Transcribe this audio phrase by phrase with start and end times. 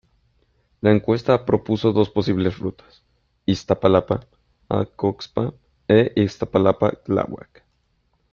[0.79, 3.03] La encuesta propuso dos posibles rutas:
[3.45, 5.53] Iztapalapa-Acoxpa
[5.87, 7.63] e Iztapalapa-Tláhuac.